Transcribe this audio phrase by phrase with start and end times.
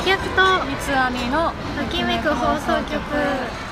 [0.00, 3.69] 美脚と三つ編みのときめく放送局。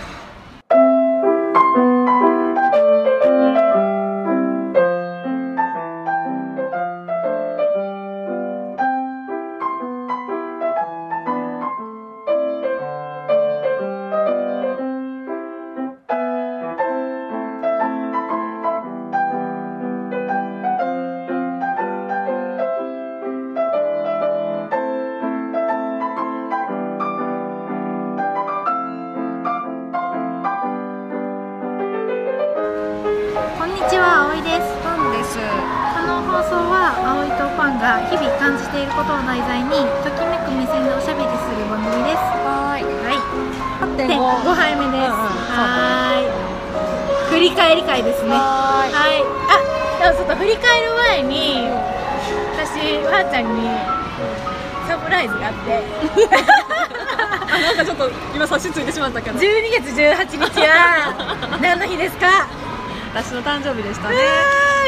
[63.18, 64.16] 私の誕生日でしたね。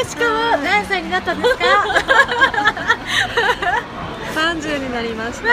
[0.07, 0.29] しかも
[0.63, 1.65] 何歳になったんですか？
[4.55, 5.49] 30になりました。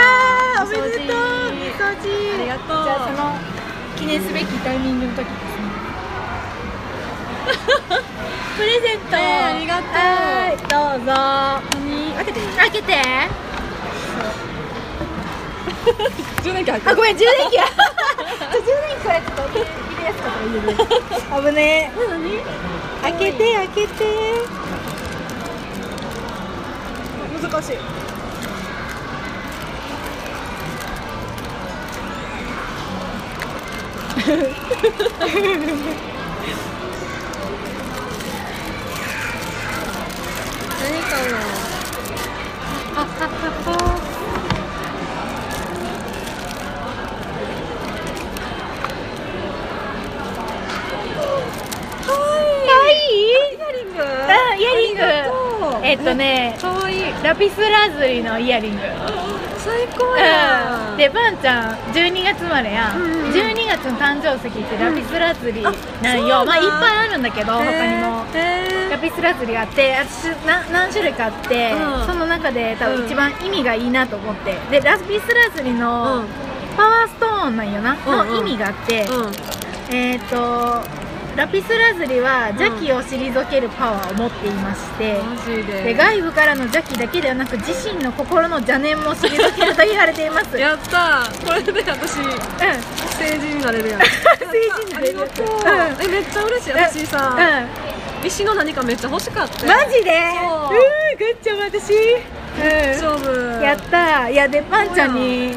[0.62, 1.16] おめでとう。
[1.16, 1.58] あり
[2.48, 2.84] がとう。
[2.84, 3.34] じゃあその
[3.98, 5.32] 記念すべきタイミングの時ですね。
[8.56, 9.86] プレゼント、えーありがとう。
[9.86, 11.12] はいどうぞ。
[11.80, 12.38] 何開けて。
[12.40, 12.92] いい開けて
[16.42, 17.64] 充電器あごめん充電器や
[18.52, 19.54] 充電器これちょっと入
[19.96, 20.30] れやすかっ
[21.30, 21.98] たら危ねえ。
[23.02, 24.04] 開けて開けて。
[27.40, 27.76] 難しい。
[40.78, 41.10] 何か
[42.94, 43.18] なか
[52.68, 52.96] わいい
[53.28, 53.38] イヤ
[53.72, 57.02] リングあイヤリングえっとねかわいい。
[57.22, 58.80] ラピスラズリのイヤリング。
[59.58, 60.88] 最高や。
[60.92, 60.96] うん。
[60.96, 62.92] でバンちゃん12月生まれや。
[62.94, 63.30] ん、うんうん。
[63.30, 65.70] 12月の誕生石ってラピスラズリな
[66.14, 67.70] んよ、うまあいっぱいあるんだけど他に
[68.02, 68.24] も。
[68.34, 72.06] へラピスラズリがあって私な何種類かあって、うん。
[72.06, 72.96] その中で多うん。
[72.98, 74.54] 分一番意味がいいなと思って。
[74.70, 76.26] でラピスラズリーのうん。
[76.76, 79.32] パワーストーンなんよな、の意味があって、うん。
[79.94, 80.80] えっ、と
[81.38, 85.20] ラピスラズリは邪気を退けるパワーを持っていまして、
[85.72, 85.84] で。
[85.84, 90.58] で外部からの邪気だけではなく自身の心の邪念も退けると言われています。
[90.58, 91.46] やったー。
[91.46, 92.30] これで私うん。
[93.14, 94.00] 成人になれるやん。
[94.02, 96.04] 成人になれるありがとう、うん。
[96.04, 96.72] えめっちゃ嬉しい。
[96.72, 97.36] 私さ、
[98.24, 100.10] う石の何かめっちゃ欲しかったんマジで？
[100.10, 100.74] うそう。
[100.74, 101.92] ーグッチョブ私。
[101.92, 103.16] うん。
[103.16, 103.62] 勝負。
[103.62, 104.32] やったー。
[104.32, 105.54] いやでパンちゃんに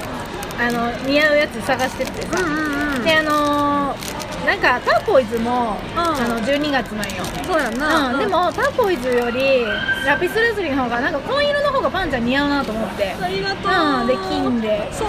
[0.60, 3.04] あの似合うやつ探しててさ、うんうんうん。
[3.04, 6.00] であのーなんかターコイズも、うん。
[6.00, 7.24] あの12月なんよ。
[7.46, 9.66] そうやんな、うん、でもターコイズより
[10.06, 13.12] ラピスラズリの方がなんか紺色の方がパンちゃん似合うなと思って。
[13.12, 14.08] ありがとう、うん。
[14.08, 14.94] で金で。
[14.94, 15.08] そう。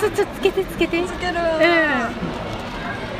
[0.00, 1.02] ちょちょつけてつけて。
[1.02, 1.38] つける、う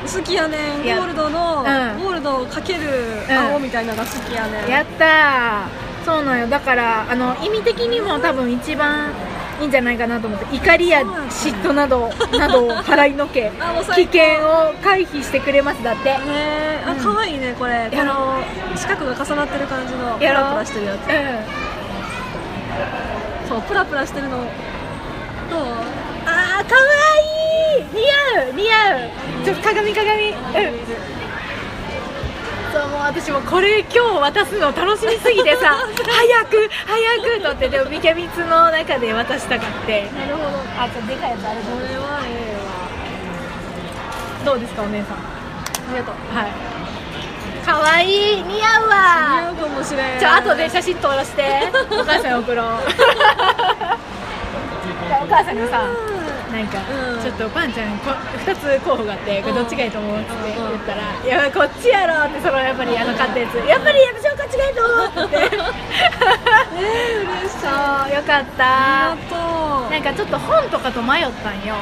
[0.09, 0.83] 好きやねん。
[0.83, 2.03] ゴールドの、うん。
[2.03, 2.81] ゴールドかける
[3.29, 3.39] うん。
[3.53, 4.69] 青みたいなのが好きやねん、ん。
[4.69, 5.83] やったー。
[6.05, 6.49] そうなんよ。
[6.49, 9.13] だからあの意味的にも多分一番
[9.61, 12.09] いいんじゃないかなと思って怒りや嫉妬など
[12.39, 13.51] などを払いのけ
[13.95, 16.11] 危険を回避してくれますだって。
[16.11, 16.83] ねえ。
[16.87, 16.97] あうん。
[17.15, 17.89] 可愛いねこれ。
[17.91, 18.43] この
[18.75, 20.99] 四角が重なってる感じのプラプラしてるやう
[23.45, 24.47] つそうプラプラしてるのどう？
[26.25, 26.81] あーかわ
[27.77, 27.85] いい！
[27.93, 28.01] 似
[28.41, 28.53] 合う！
[28.55, 29.45] 似合う！
[29.45, 30.31] ちょっと鏡鏡。
[30.31, 30.37] うん
[32.73, 40.11] そうもう私もこれ今日渡すの楽しみすぎてさ 早く早くとってでも三毛蜜の中で渡したかって。
[40.17, 40.49] なるほど。
[40.79, 42.57] あちょっとでかいやつあるこれはえ
[44.45, 45.17] どうですかお姉さん。
[45.17, 45.21] えわ
[45.91, 46.15] ありがとう。
[47.67, 48.43] かわいい。
[48.43, 48.97] 似合う似わ
[49.49, 50.19] 合うかもしれん。
[50.19, 51.71] ちょ後で写真撮らせて。
[51.93, 52.67] お母さんに送ろう。
[55.23, 55.83] お母さんがさ
[56.53, 57.23] なんか、うん。
[57.23, 58.11] ちょっとパンちゃんこ
[58.45, 65.37] 2つ候補があってこれどっちがいいと思うって言うんったら「いやこっちやろ」ってそのやっぱりあの買ったやつ「やっぱり私はこっちがいいと思う」って。
[66.75, 67.59] えー、嬉しい。
[67.61, 69.91] そうよかっあたりがとう。
[69.91, 71.75] なんかちょっと本とかと迷ったんよ。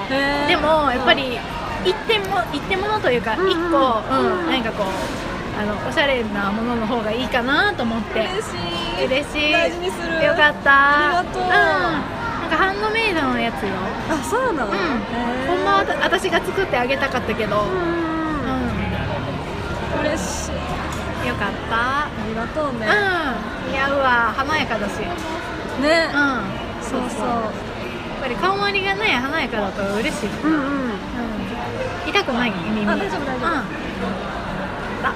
[0.46, 1.38] でもやっぱり
[1.84, 4.02] 一点も一点物というか一個、
[4.50, 8.20] なんかこうあのおしゃれなものの方がいいかなと思って。
[8.20, 8.34] 嬉し
[9.02, 9.06] い。
[9.06, 9.52] 嬉しい。
[9.52, 10.24] 大事にする。
[10.24, 11.18] よかった。
[11.18, 11.42] ありがとう。
[11.42, 12.19] うん
[12.50, 13.70] かハンドメイドのやつよ。
[14.10, 14.72] あそうなの？
[14.72, 14.76] うん、
[15.46, 18.10] ほんまは私が作ってあげたかったけど、うんうん
[20.02, 21.28] 嬉しい。
[21.28, 22.04] よかった。
[22.06, 22.86] ありがとうね。
[22.86, 22.90] う
[23.68, 23.72] ん。
[23.72, 24.32] 似合うわ。
[24.36, 24.98] 華やかだし。
[24.98, 25.04] うん。
[25.06, 25.16] やっ
[25.80, 26.10] ね
[26.82, 27.00] そう。
[27.10, 27.28] そう
[28.20, 30.60] ぱり可愛まりがね華やかだと嬉しい、うんうん。
[30.60, 30.92] うん、
[32.08, 32.50] 痛くない？
[32.50, 32.86] 耳。
[32.86, 33.50] あ大丈夫大丈夫。
[33.52, 33.80] うん。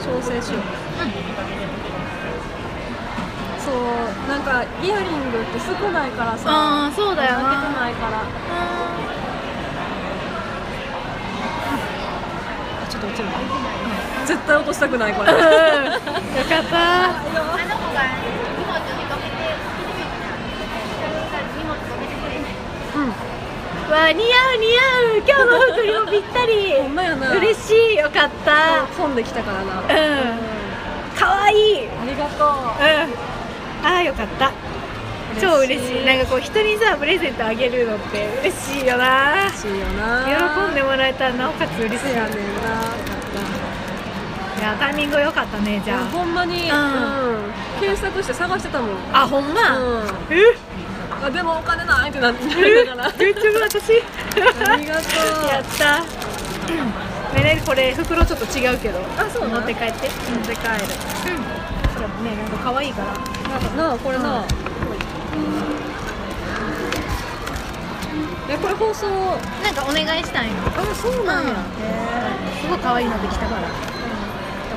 [0.00, 0.62] 調整しよう
[3.64, 3.74] そう
[4.28, 8.20] なんかイヤリングって少ないからさああそうだよ開けてなないから。
[8.20, 8.24] う
[12.90, 13.28] ちょっと落ちる
[14.26, 15.32] 絶対落としたくないこれ。
[15.32, 15.34] ん。
[15.34, 15.50] よかっ
[16.70, 16.78] た。
[22.94, 23.08] うん。
[23.90, 24.80] わあ似合う似合
[25.16, 25.22] う。
[25.26, 26.52] 今日の服にもぴったり。
[26.80, 27.32] ほんまやな。
[27.32, 27.96] 嬉しい。
[27.96, 28.86] よかった。
[28.96, 29.80] 混んできたからな。
[29.80, 29.86] うん。
[31.18, 31.86] かわいい。
[31.86, 33.43] うんありがとう
[33.84, 34.50] ああよかった。
[35.40, 36.04] 超嬉しい。
[36.06, 39.32] なんかこう人にさプレゼントあげるのって嬉しいよな。
[39.48, 40.24] 嬉しいよな。
[40.26, 41.98] 喜んでもらえたらなおかつ嬉しい。
[41.98, 42.28] せや
[44.58, 46.02] いやタイミング良かったねじじゃあ。
[46.02, 47.48] ゃほんまに、ううん。
[47.50, 48.90] ん検索して探してたもん。
[49.12, 50.02] ああほんま、うん。
[50.04, 50.06] うっ
[51.22, 52.44] あでもお金ないってなって。
[52.44, 54.02] うながらっめっちゃ私
[54.70, 55.48] ありがとう。
[55.48, 56.00] やった。
[56.00, 59.00] うんねこれ袋ちょっと違うけど。
[59.18, 59.56] あそうな。
[59.58, 60.08] 持って帰って。
[60.08, 60.62] 持って帰
[61.28, 61.36] る。
[61.36, 61.53] うん
[62.04, 63.14] じゃあねなんか可愛いから。
[63.14, 64.44] ななあこれな、うん。
[68.52, 69.08] えこれ放送
[69.62, 70.54] なんかお願いしたいの。
[70.66, 71.62] あそうなんや、うん。
[72.60, 73.62] すごい可愛いのできたから。
[73.62, 73.68] よ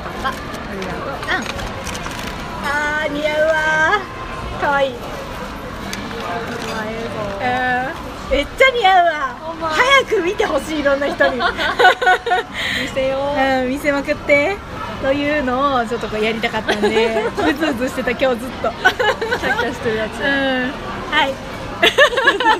[0.02, 0.28] かった。
[0.30, 0.32] あ
[0.72, 1.04] りがとう。
[1.04, 1.18] うん。
[2.64, 4.60] あー似合うわー。
[4.60, 4.92] 可愛い。
[4.92, 4.98] うん。
[8.30, 9.36] めっちゃ似合うわ。
[9.70, 11.36] 早く見てほしいいろんな人に。
[12.80, 13.38] 見せよう。
[13.38, 14.56] うん見せまくって
[15.02, 18.70] というのをちょっとこうやりたかったんで うずうずしてた今日ずっと。
[19.38, 20.18] キャッキャしてるやつ。
[20.20, 20.72] うん。
[21.10, 21.34] はい。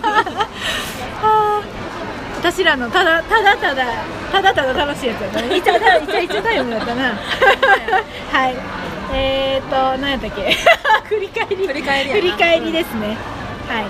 [0.02, 0.46] は
[1.60, 1.60] あ
[2.40, 3.84] 私らのただただただ
[4.32, 5.56] ただただ楽しいやつだったね。
[5.58, 7.02] イチャイチャイチャタイムだったな。
[8.32, 8.54] はい。
[9.12, 10.56] えーと何やったっけ？
[11.08, 11.66] 振り返り。
[11.66, 13.16] 振り返り振り返りですね、
[13.68, 13.86] はい。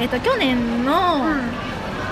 [0.00, 1.26] えっ、と去年の、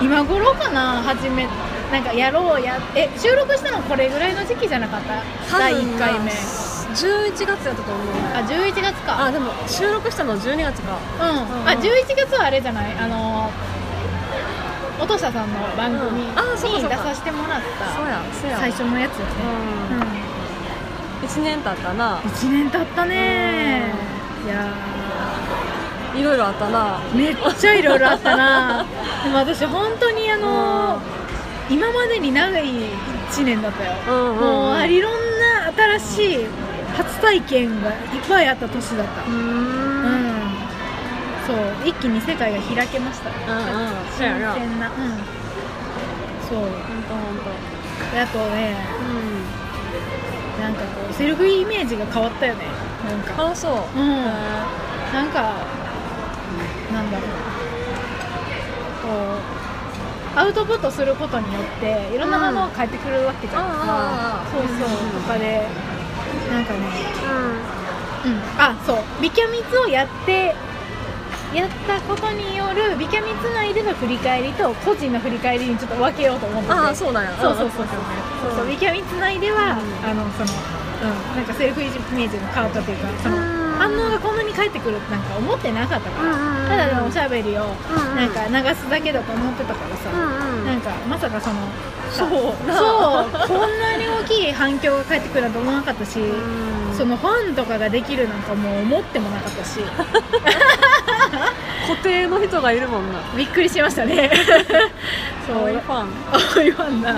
[0.01, 1.01] 今頃かな？
[1.05, 1.47] 初め
[1.91, 5.01] なんかやろうやえ収録したのこれぐらいの時期じゃなかっ
[5.49, 5.57] た？
[5.57, 6.31] 第1回目。
[6.31, 8.05] 11月やったと思う。
[8.33, 9.25] あ11月か。
[9.25, 10.97] あでも収録したの12月か。
[11.21, 11.67] うん、うん。
[11.67, 12.95] あ11月はあれじゃない？
[12.97, 13.49] あの
[14.99, 18.57] 音下さんの番組に出させてもらったそうやそうや。
[18.59, 19.31] 最初のやつよね、
[21.21, 22.15] うん、1年経ったな。
[22.15, 23.93] うん、1年経ったね。
[24.45, 24.67] いや
[26.15, 26.99] いろいろあったな。
[27.13, 28.85] ーめっちゃいろいろあったな。
[29.23, 30.99] でも私本当にあの
[31.69, 32.63] 今までに長い
[33.29, 34.39] 1年だったよ、うんうんうん。
[34.39, 36.45] もういろんな新しい
[36.97, 37.95] 初体験がいっ
[38.27, 39.23] ぱいあった年だった。
[39.23, 40.03] うん。
[40.03, 40.39] ん。
[41.45, 41.57] そう。
[41.87, 43.29] 一気に世界が開けました。
[43.29, 43.93] うんうん。
[44.17, 44.87] 新鮮な。
[44.87, 45.39] うん。
[46.49, 46.59] そう。
[46.59, 47.79] ほんとほんと。
[48.11, 48.75] であとね
[50.57, 52.65] うなんかこうセルフイメージが変わったよね。
[53.07, 53.49] なんんか。
[53.51, 53.99] あそう。
[53.99, 54.09] うん。
[54.09, 54.23] へ
[55.13, 55.53] なんか
[56.91, 57.29] なんだろう。
[59.01, 59.58] こう
[60.35, 63.63] アウトプットすることによっていろんなものが返ってくるわけじゃん。
[63.63, 65.67] か、あーそうそうとかで。
[66.51, 66.79] なんかね。
[68.23, 68.39] ーうん。
[68.57, 68.97] あそう。
[69.21, 70.55] ビキャミツをやって
[71.53, 77.31] やったことによるビキャミツ内での振り返りと個人の振り返りにちょっと分けようと思っててああそうなんや。
[77.41, 78.65] そうそうそうそうそうそう。
[78.65, 78.69] うん。
[78.69, 80.09] ビキャミツ内では、うん。
[80.09, 80.51] あのその
[81.01, 81.35] うん。
[81.35, 86.35] なんかセルフイメージが変わったというかそのうん反応がこんなに返ってくるってなんか思ってなかったから、
[86.67, 87.63] ただのおしゃべりを
[88.13, 90.65] なんか流すだけだと思ってたからさ、うんうん。
[90.65, 91.55] なんかまさかその
[92.11, 92.29] そう。
[92.29, 93.47] そう。
[93.47, 96.93] こんなに大きい反響が返ってくるなんて思わなかったし、うん。
[96.93, 99.79] そのファンとかができるなんかもう思ってもなかったし。
[101.87, 103.19] 固定の人がいるもんな。
[103.37, 104.29] びっくりしましたね。
[105.47, 105.57] そう。
[105.57, 106.07] 青いファン。
[106.57, 107.15] 青いファンだ。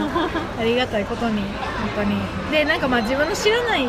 [0.60, 1.42] ありがたいことに。
[1.42, 2.22] 本当に。
[2.52, 3.88] でなんかまあ自分の知らない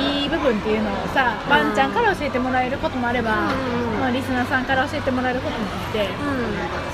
[0.00, 1.50] いい部分っていうのをさ、うん。
[1.50, 3.52] ワンちゃんから教えてもらえることもあれば、
[4.00, 6.08] まあ、リスナーさんから教えてもらえることもあってう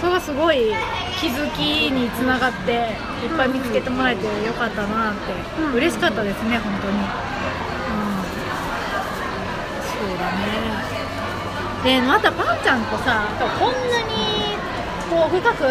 [0.00, 0.74] それがすごい
[1.20, 5.20] 気づきにつながっていっぱい見つけてもらえてよかったなって、
[5.62, 5.74] うん。
[5.74, 7.06] 嬉しかったですね本当に、うん、
[9.86, 10.46] そうだね。
[11.84, 13.28] でまたパンちゃんとさ
[13.60, 14.58] こんなに
[15.08, 15.62] こう深く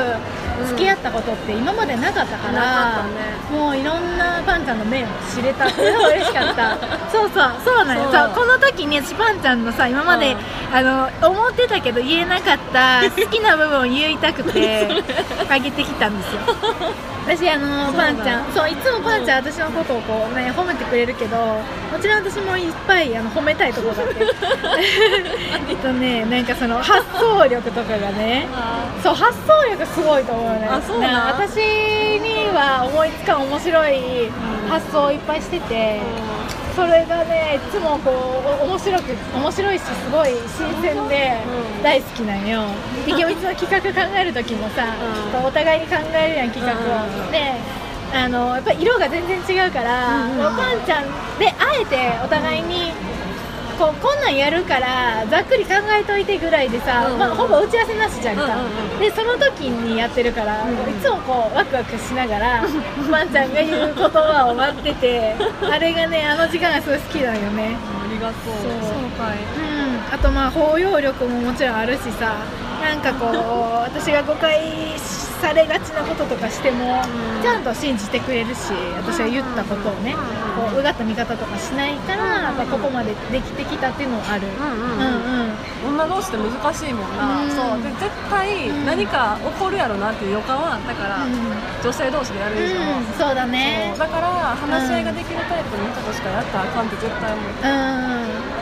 [0.68, 3.60] 付き合ったことって今までなかったから、なかったね。
[3.60, 5.68] もういろんなパンちゃんの面を知れた。
[5.68, 6.78] っていうのが嬉しかった
[7.12, 7.30] そう。
[7.30, 10.38] そうそうなんよこの時に私パンちゃんのさ今まで、うん。
[10.76, 14.88] あの思ってたけど言えなかった好きな部分を言いたくて
[15.50, 16.42] あげてきたんですよ。
[17.26, 21.64] 私あのパンちゃんそういつもパンちゃん私のことをこうね褒めてくれるけども
[22.00, 24.22] ちろん私もいっぱいあの褒めたいところがあって
[25.70, 28.48] えっとねなんかその発想力とかがね。
[29.02, 30.68] そう発想力すごいと思うね。
[30.70, 31.58] あそう私
[32.20, 34.30] には思いつかん面白い
[34.70, 36.00] 発想をいっぱいしてて、
[36.75, 41.42] それがねいつもこうお面白く面白いしすごい新鮮で
[41.78, 41.84] うん。
[41.84, 42.66] 大好きなんよ。
[43.06, 44.88] で行列の企画考える時もさ、
[45.46, 47.32] お互いに考えるやん企画を、うん。
[47.32, 47.54] で
[48.14, 51.06] あのやっぱり色が全然違うから、パンちゃん
[51.38, 52.94] であえてお互いに
[53.77, 59.00] こうこんなんやるからざっくり考えといてぐらいでさ、うんまあ、ほぼ打ち合わせなしじゃんか、うんうんうん。
[59.00, 62.63] でその時にやってるから、うんいつもこうワクワクしながら
[63.12, 65.36] パンちゃんが言う言葉を待ってて
[65.72, 67.75] あれがねあの時間がすごい好きなんよね。
[67.75, 68.55] ありがとう。
[68.62, 68.72] そう。
[68.82, 69.38] そうかい。
[69.58, 70.13] うん。
[70.13, 72.36] あとまあ包容力ももちろんあるしさ
[72.82, 74.62] なんかこう私が誤解
[75.42, 77.42] されがちなこととかしても、うん。
[77.42, 85.50] ちゃんと信じてくれるし私が言ったことをね、うんこううがった見方とかしないから、やっぱここまでできてきたっていうのはある、うんうんうん。
[85.50, 87.51] うん女同士って難しいもんな、うん。
[87.51, 87.84] そう。
[87.84, 88.86] で絶対うん。
[88.86, 91.27] 何か起こるやろなっていう予感はあったから、
[91.84, 93.94] 女性同士でやる以上、うん、そうだね。
[93.98, 97.46] だから話し合いができるタイプの人としかやったらあかんって絶対思う。
[97.46, 97.68] う
[98.24, 98.56] ん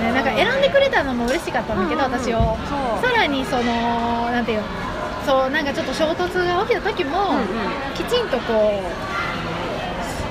[0.00, 0.12] ね。
[0.12, 2.20] なんか選んでくれたのも嬉しかったんだけど、うんうんうん。
[2.20, 2.56] 私を。
[3.02, 4.64] さらにそのなんていうの
[5.28, 7.44] そうなんかちょっと衝突が起きた時も、うんうん。
[7.92, 8.84] きちんとこう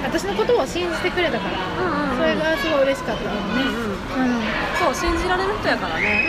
[0.03, 1.53] 私のことを信じてくれたから、
[1.85, 2.17] うんうんうん。
[2.17, 4.41] それがすごい嬉しかったのねうんうんうん、うん。
[4.81, 6.25] そう信じられる人やからね、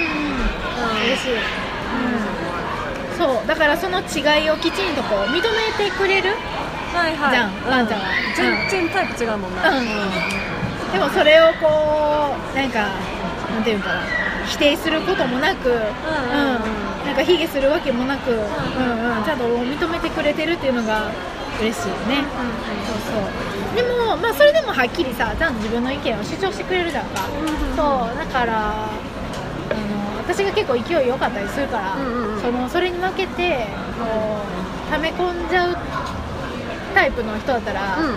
[1.06, 1.38] 嬉しい、う
[3.14, 5.40] ん、そうだからその違いをきちんとこう認め
[5.80, 6.36] てくれる
[6.92, 7.30] はいはい。
[7.32, 8.06] じゃんワンちゃんは。
[8.36, 9.86] 全然タイプ違うもんな、うん
[10.92, 12.88] でもそれをこうなんか
[13.50, 14.02] なんていうのかな
[14.46, 21.10] 否定することもなく、うんうんうんなんか卑下するわけもなく、うんうんちゃんと認めてくれてるっていうのが
[21.60, 22.22] 嬉しいよね、
[22.86, 23.76] そうそう。
[23.76, 27.26] でも、まあ、それでもはっきりさちゃんと自分の意見を主張してくれるじゃんか、
[27.76, 28.88] そうだからあ
[29.74, 31.96] の私が結構勢い良かったりするから、
[32.40, 33.66] そのそれに負けて
[33.98, 34.40] こ
[34.88, 35.76] う溜め込んじゃう
[36.94, 38.14] タイプの人だったら、うんうんう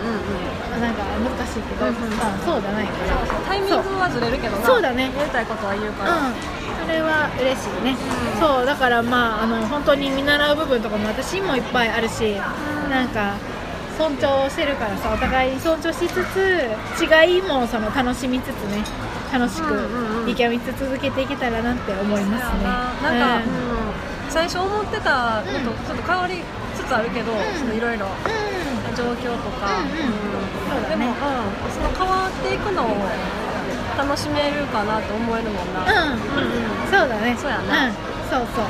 [0.77, 0.81] ん。
[0.81, 2.85] なんか難しいけど、うんうんまあ、そうじゃない。
[2.87, 4.65] からタイミングはずれるけどな。
[4.65, 5.11] そうだね。
[5.17, 6.33] やりたいことは言うから、うん
[6.81, 7.95] それは嬉しいね、
[8.39, 12.35] そうだからまああの本当に見習う部分とかも私もいっぱいあるし、
[12.89, 13.35] なんか
[13.97, 16.65] 尊重してるからさお互いに尊重しつつ
[17.01, 18.83] 違いもその楽しみつつね
[19.31, 22.63] 楽しくうんうんうん見極めつつ続けていけたらなって思いますね。
[22.63, 22.91] な。
[22.91, 23.43] んか、うん。
[23.43, 23.81] うん
[24.31, 25.63] 最初思ってたのとうん。
[25.83, 26.35] ちょっと変わり
[26.73, 27.35] つつあるけど、ん。
[27.59, 28.09] そのいろいろう
[28.95, 30.89] 状況とか、うんうん。
[30.89, 31.15] でも、うん、
[31.71, 32.95] その変わっていくのを
[33.97, 36.91] 楽しめるかなと思えるもんな、んうん、うんうん。
[36.91, 37.35] そうだね。
[37.37, 37.87] そうやな。
[37.87, 37.93] うん、
[38.29, 38.65] そうそう。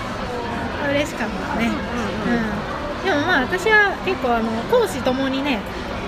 [0.89, 1.67] 嬉しかったね。
[1.67, 5.59] うんうんうん、でもまあ私は結構あの講師ともにね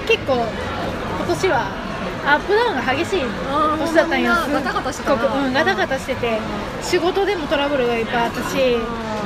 [0.07, 1.83] 結構今年は
[2.25, 6.39] アップダウンが激しい年だったんよほんまになガタガタしてうん、ガタガタしてて
[6.81, 8.77] 仕事でもトラブルがいっぱいあったし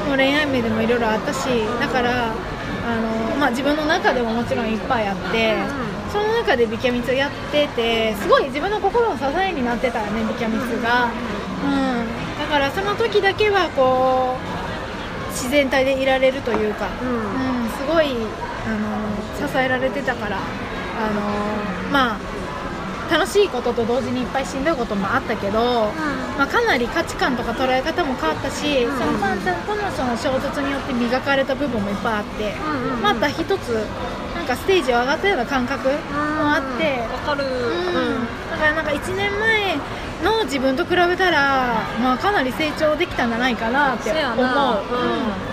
[0.07, 1.47] もう恋愛面でもいろいろあったし
[1.79, 5.55] だからあの、まあ、自分の中でももちろんいっぱいあって、
[6.17, 11.11] その中でビキャミツをやっててすごい自分の心の支えになってたよねビキャミツが、
[11.63, 14.35] うん、だからその時だけはこ
[15.29, 17.09] う自然体でいられるというか、うん。
[17.09, 18.07] うんうん、すごい
[18.65, 22.19] あの支えられてたからあのまあ
[23.11, 25.93] 楽しいことと同時にいっぱいしんどいこともあったけど、
[26.37, 28.97] まあ、かなり価値観とか捉え方も変わったし、うん。
[28.97, 33.01] そのパンちゃんとのその衝突によって磨かれた部分もいっぱいあって、うんうん。
[33.01, 33.85] また一つ
[34.47, 35.93] かステージを上がったような感覚も
[36.55, 38.25] あって、わかる、うん。
[38.49, 39.75] だからなんか1年前
[40.23, 44.37] の自分と比べたら、まあ、かなり成長できたんじゃないかなって思う。
[44.37, 44.83] な、う。
[44.83, 45.47] ん。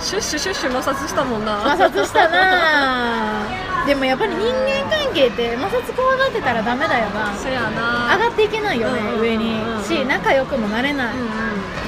[0.00, 1.60] シュッシュシュッシュ摩擦したもんな。
[1.76, 3.42] 摩擦したな。
[3.86, 7.32] でもやっぱり人間関係って摩擦怖がってたらダメだよな。
[7.34, 8.14] せやな。
[8.14, 11.28] 上がっていけないよね、うん上にうんし仲良くもなれない、うんうん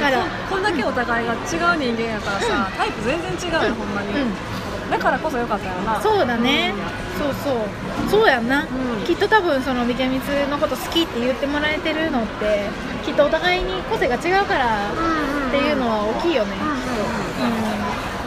[0.00, 0.23] だから。
[0.23, 1.38] ここんだけお互いが違う
[1.78, 4.59] 人間やからさ、タイプ全然違うよ、ほんまに、うん
[4.90, 6.00] だからこそよかったよな。
[6.00, 6.75] そうだね、
[7.16, 8.11] そうそう。
[8.11, 8.66] そうやんな、ん。
[9.06, 12.68] きっと多分そのビキャミツのこと好きって言ってもらえてるのって
[13.04, 17.80] きっとお互いに個性が違うからっていうのは大きいよね、うんうんうんうん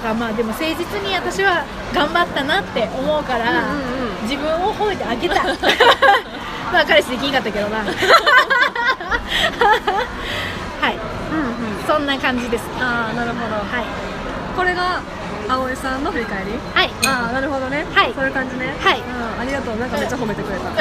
[0.04, 4.24] だからまあでも誠実に私は頑張ったなって思うから、うんうんうん。
[4.24, 5.36] 自分を褒めてあげた
[6.74, 7.78] まあ彼氏できんかったけどな。
[10.82, 10.98] はい。
[11.32, 11.84] うんうん。
[11.88, 12.66] そんな感じです。
[12.82, 13.56] ああなるほど。
[13.56, 13.86] はい。
[14.58, 15.00] これが
[15.48, 16.52] 葵さんの振り返り？
[16.74, 16.90] はい。
[17.06, 17.86] ああなるほどね。
[17.94, 18.14] はい。
[18.14, 18.74] そういう感じね。
[18.80, 19.00] はい。
[19.00, 19.02] う
[19.38, 19.78] ん、ありがとう。
[19.78, 20.70] なんかめっちゃ褒めてくれた。
[20.70, 20.76] うん。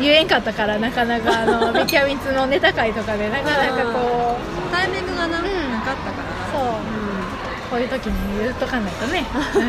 [0.00, 5.44] 言えんかったからなかなかあのビキャミツのネタ会とかでなかなかこうタイミングがな、ん。
[5.44, 6.24] なかったから。
[6.52, 6.62] そう。
[6.62, 6.74] な
[7.70, 9.40] こういう時に言うとかないとね、うん。
[9.64, 9.66] は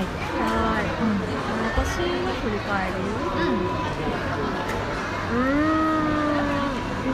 [0.00, 0.40] い、うん。
[0.40, 1.20] はーい、うん。
[1.68, 2.92] 私の振り返り？
[2.96, 3.71] うん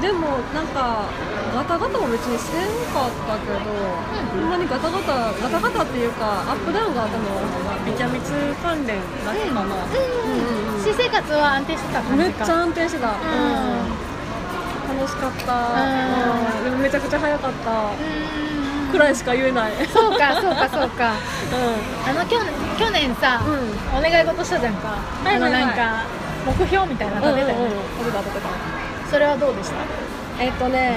[0.00, 1.08] でもなんか
[1.54, 3.58] ガタガタも別にせんかったけど、
[4.30, 7.42] ほんまにガタガタガタガタっていうかアップダウンがあったのは。
[7.86, 9.78] ビキャミツ関連だけかな、うん
[10.78, 12.28] 私生活は安定してた感じか。
[12.28, 13.18] めっちゃ安定してた、うん。
[14.98, 16.58] 楽しかった、うん。
[16.58, 16.64] うん。
[16.64, 17.70] でもめちゃくちゃ早かった。
[17.70, 17.94] う
[18.88, 18.92] ん。
[18.92, 20.68] くらいしか言えない、うん、そうかそうか。
[20.68, 21.12] そうか
[22.08, 23.40] あの去年去年さ、
[23.96, 26.04] お願い事したじゃんか、あのなんか
[26.46, 28.77] 目標みたいなの立てたよね、うんうんうん
[29.10, 29.76] それはどうでした？
[30.40, 30.94] えっとね、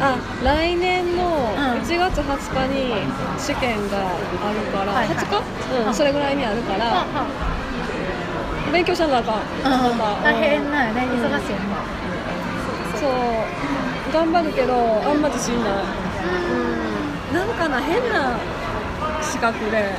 [0.00, 1.80] うあ来年のうん。
[1.80, 2.92] 1月20日に
[3.38, 3.98] 試験が
[4.42, 5.16] あるから、はいはい。
[5.16, 5.36] 20日、
[5.80, 5.94] うんうん。
[5.94, 7.26] それぐらいにあるから、は
[8.72, 9.98] 勉強しなあかん、はほん。
[9.98, 11.22] ま大変なよねうん。
[11.22, 11.64] 忙しいよね
[12.98, 13.10] そう。
[14.12, 15.72] 頑張るけどあんま自信ない、
[17.30, 18.34] うん、なんかな変な
[19.22, 19.94] 資格で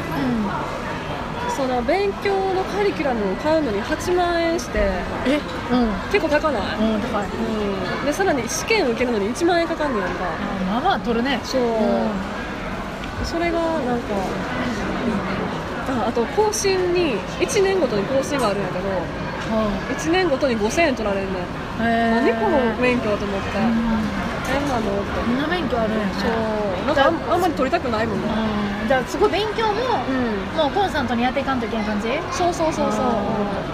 [1.61, 4.79] その勉強のカリキュラムを買うのに8万円して
[5.27, 5.39] え？
[5.71, 5.93] うん。
[6.11, 7.27] 結構高ない、うん高い。
[7.27, 10.25] うん、でさらに試験受けるのに1万円かかんねやんか。
[10.25, 11.39] あまあまあ取るね。
[11.43, 12.09] そう、うん。
[13.23, 14.15] それがなんか
[15.87, 18.89] ああと更新に1年ごとに更新があるんやけど
[19.95, 22.25] 1年ごとに5000円取られるねんへー。
[22.25, 23.59] 何この免許と思って。
[23.59, 26.05] うん変なのってこんな免許あるんや。
[26.05, 26.87] ねそう。
[26.87, 28.27] なんかあんあんまり取りたくないもんね。
[28.83, 28.87] うん。
[28.87, 30.57] じゃあすごい勉強もうん。
[30.57, 32.19] もうコンスタントにやっていかんといけん感じ？
[32.31, 33.05] そうそうそうそう。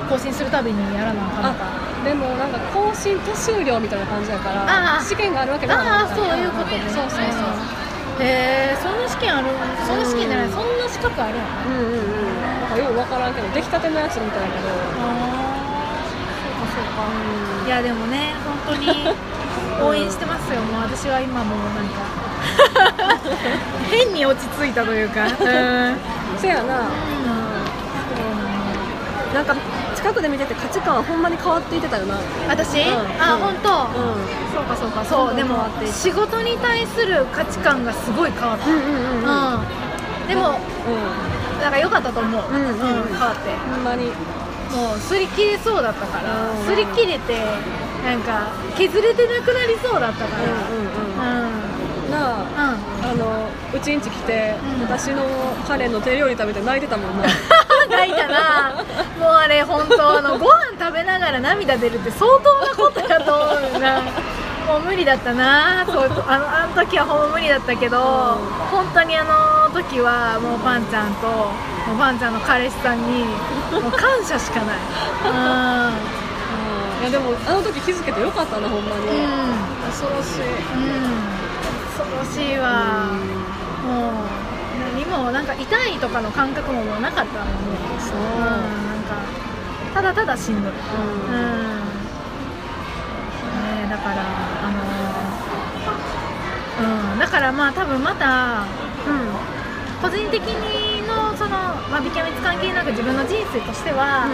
[0.09, 1.65] 更新するたびにやらなあかんのか。
[1.65, 5.89] あでもなんか更新手数料みたいな感じやから試験があるわけではない。
[5.89, 6.79] ああそういうことね。
[6.87, 9.47] そうそうそうへえそんな試験ある
[9.85, 10.49] そんな試験じゃない。
[10.49, 11.37] そんな資格あるん。
[11.37, 12.41] やうんうんうん。
[12.61, 14.69] なんかよう分からんけど出来たてのやつみたいやけど。
[14.69, 15.11] あ
[15.97, 17.67] あそうかそうか。
[17.67, 18.33] いやでもね
[18.65, 18.87] 本当に
[19.81, 20.61] 応援してますよ。
[20.61, 22.17] もう私は今もうなんか
[23.91, 25.25] 変に落ち着いたというか。
[25.27, 25.97] うん。
[26.39, 26.63] せやな。
[26.63, 26.87] な。
[29.41, 29.55] んか
[29.95, 32.17] 近くで見てて価値観はほんまに変わっていってたよな。
[32.47, 33.21] 私、うん。
[33.21, 33.41] あうん。
[33.41, 34.17] 本当、う
[34.53, 35.05] そうかそうか。
[35.05, 35.35] そう。
[35.35, 39.53] でも仕事に対する価値観がすごい変わった、んうんうんうんうん。
[39.53, 40.27] うん。
[40.27, 41.61] でもうん。
[41.61, 42.69] なんか良かったと思う、うんうん。
[42.69, 43.49] うん変わって。
[43.73, 44.05] ほんまに。
[44.75, 46.51] もう擦り切れそうだったから。
[46.51, 46.67] うん。
[46.67, 47.35] 擦り切れて
[48.03, 50.43] なんか削れてなくなりそうだったから。
[50.43, 51.53] うんうんうん。
[51.53, 52.11] うん。
[52.11, 54.81] なあうんあのうちんち来て、うん。
[54.83, 55.23] 私の
[55.67, 57.23] カレーの手料理食べて泣いてたもんな。
[57.89, 58.83] 泣いたな。
[59.19, 64.01] もうあれ本当あのご飯食べながら涙出るって相当なことやと思うな。
[64.67, 65.85] もう無理だったな。
[65.85, 68.37] そうあのあの時はほんま無理だったけど、
[68.69, 71.51] 本当にあの時はもうパンちゃんとも
[71.95, 73.23] うパンちゃんの彼氏さんに
[73.71, 74.77] もう感謝しかない
[77.01, 79.13] いやでもあの時気づけてよかったなほんまに、うん。
[79.13, 79.17] う
[79.53, 79.57] ん
[79.87, 80.41] 恐ろしい。
[80.41, 80.47] うん。
[81.95, 83.13] 恐ろしいわ。
[83.85, 84.13] もう
[84.95, 87.53] 何もなんか痛いとかの感覚ももうなかったもんね
[87.99, 88.17] そう。
[88.17, 88.23] うん。
[88.39, 88.59] なん
[89.03, 89.15] か
[89.93, 90.71] ただただしんどい。
[90.71, 90.77] うん。
[90.77, 90.77] うん
[91.79, 91.85] ね
[93.85, 94.21] えだから
[94.63, 94.71] あ
[96.81, 97.19] のうん。
[97.19, 98.65] だからまあ多分また
[100.01, 100.96] 個人的に
[101.91, 104.27] まあ、ビキャミツ関係なく自分の人生としては、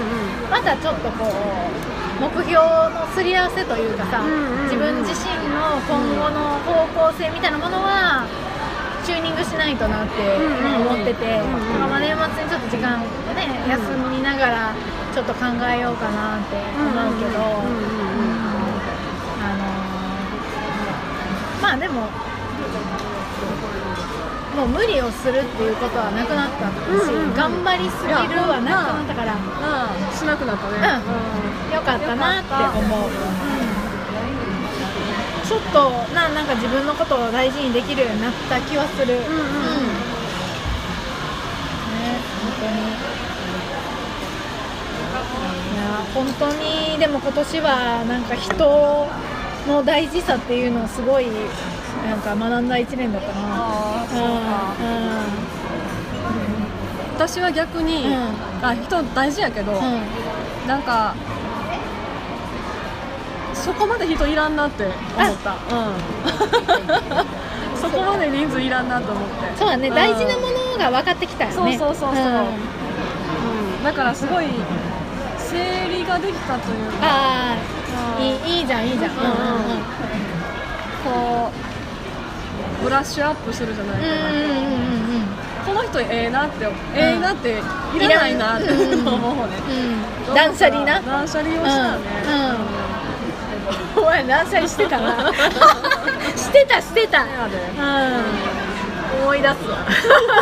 [0.49, 4.21] またちょっとこう目標のすり合わせというかさ、
[4.65, 8.25] 自分自身の今後の方向性みたいなものは
[9.05, 11.41] チューニングしないとなって思ってて、
[11.89, 13.05] まあ、年末にちょっと時間を
[13.37, 14.73] ね休みながら
[15.13, 17.37] ちょっと考えようかなって思うけど、
[19.43, 22.07] あのーまあでも
[24.55, 27.35] もう無理をするっていうことはなくなったし、うんうんうん。
[27.35, 30.77] 頑張りすぎるはなくなったから、まあしなくなったね、
[31.73, 33.09] よかったなって思う、
[35.47, 39.43] ちょっとななんか自分のことを大事にできるようになった気はする、うんねうんうん。
[42.45, 42.77] 本当に。
[45.73, 45.81] いや
[46.13, 46.97] 本当に。
[46.99, 49.09] でも今年はなんか人
[49.67, 51.27] の大事さっていうのをすごい
[52.05, 53.82] なんか学んだ1年だったな
[54.15, 54.77] ああ
[57.17, 58.13] そうか、私は逆に、うん。
[58.65, 59.73] あ人大事やけど、
[60.67, 61.15] なんか
[63.53, 64.95] そこまで人いらんなって思っ
[65.37, 65.93] た、うん、
[67.79, 69.57] そこまで人数いらんなと思って。
[69.57, 69.93] そうだね、ん。
[69.93, 71.77] 大事なものが分かってきたよね。
[71.77, 72.27] そうそうそうそう、ん。
[72.27, 72.41] う
[73.79, 73.83] ん。
[73.83, 74.47] だからすごい
[75.37, 77.07] 整理ができたというか。
[77.07, 77.55] ああ
[78.19, 79.33] うんいいいいじゃんいいじゃん、うんうんうん。
[81.03, 81.62] こう
[82.83, 85.23] ブラッシュアップするじゃないけど、うんうんうんうん
[85.63, 87.51] この人ええなって、ええなって
[87.95, 89.53] いらないなってうん思うね、
[90.27, 90.35] うん。
[90.35, 91.01] 断捨離な。
[91.01, 91.99] 断捨離をしたね、
[93.95, 94.03] うん。
[94.03, 95.31] お前断捨離してたな。
[96.35, 97.25] してたしてた。
[99.21, 99.77] 思い出すわ。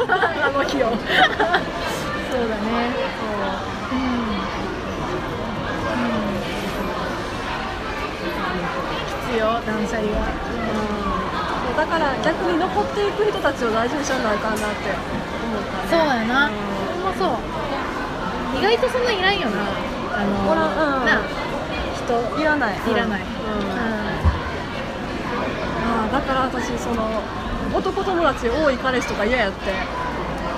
[0.44, 0.88] あの日を。
[0.88, 3.22] そうだね。
[9.42, 10.51] よ断捨離は
[11.72, 16.54] うんだから逆に残っていく人たちを大事にしなあかんなって思ったそうやな、うん。
[17.04, 18.60] ほんまそう。
[18.60, 19.58] 意外とそんなんいらんよな。
[20.14, 21.06] あのおらんうん。
[21.06, 21.22] な
[21.96, 22.76] 人いらない。
[22.76, 23.28] いらない、うん。
[23.28, 23.82] うん
[25.84, 27.22] あーだから私その
[27.74, 29.72] 男友達多い彼氏とか嫌やって。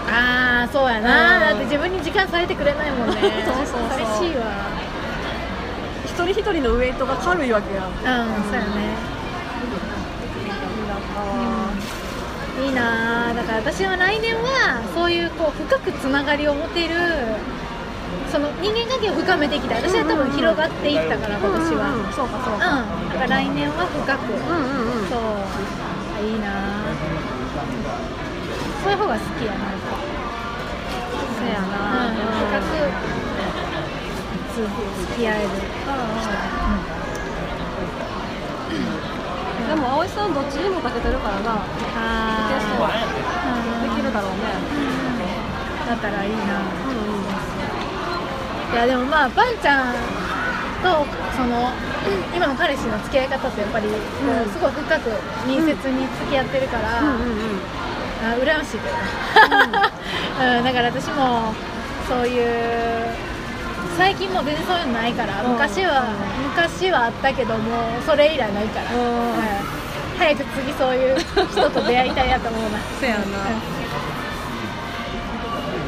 [0.10, 1.39] ああそうやな、うん。
[1.41, 3.15] だって自分に時間割いてくれないもんね。
[3.45, 3.89] そうそうそう。
[3.89, 4.45] 寂しいわ。
[6.06, 7.86] 一人一人のウエイトが軽いわけやん。
[7.86, 7.93] うん、
[8.43, 9.12] そうやね
[12.63, 13.30] いいな。
[13.30, 16.95] あだから私は来年はそういうこう深くつながりを持てる
[18.32, 21.93] その人間関係を深めてきた私は多分広がっていったから今年は。
[21.93, 22.13] うんうんうん。
[22.13, 22.60] そうかそううん。
[22.60, 22.65] か
[23.13, 24.34] だから来年は深く。
[24.34, 25.10] うんうんうん。
[25.12, 25.19] そう。
[25.19, 26.47] あいいな。
[26.88, 26.95] あ
[28.84, 29.69] そういう方が好きやな。
[29.69, 29.99] やっぱ
[31.36, 32.10] せやな。
[32.10, 33.23] うん、深く
[34.54, 34.62] つ
[35.10, 35.49] 付き合える
[39.73, 41.65] でも葵さんどっちにもかけてるからな。
[41.97, 42.93] あいけそうあ
[43.81, 44.53] できるだろうね。
[45.89, 46.62] だったらいいな。
[46.62, 47.23] うんうん
[48.73, 49.93] いやでもまあパンちゃん
[50.81, 51.05] と
[51.38, 51.69] その
[52.36, 53.88] 今の彼氏の付き合い方ってやっぱり、
[54.51, 55.12] すごい深く
[55.47, 57.62] 密接に付き合ってるから、うんうんうん。
[58.25, 58.95] あ羨ましいけど、
[60.57, 61.53] うん、だから私も
[62.09, 63.32] そういう
[63.97, 65.51] 最近もう全然そういうのないから、うん。
[65.53, 66.06] 昔は
[66.56, 69.01] 昔はあったけどもそれ以来ないから、うん。
[69.01, 69.84] うん
[70.17, 72.77] 早く次そういう人と出会いたいなと思うな。
[73.01, 73.23] せやな。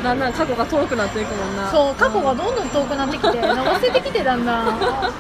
[0.04, 1.70] だんだん過去が遠くなっていくもんな。
[1.72, 4.68] そう過去がどんどん遠くなってきて 忘れてきてだんだん。
[4.68, 5.12] あ